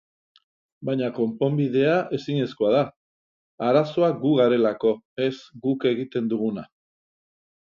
Baina 0.87 1.09
konponbidea 1.17 1.97
ezinezkoa 2.17 2.71
da, 2.77 2.81
arazoa 3.69 4.09
gu 4.25 4.33
garelako, 4.41 4.95
ez 5.27 5.31
guk 5.67 5.87
egiten 5.95 6.33
duguna. 6.35 6.67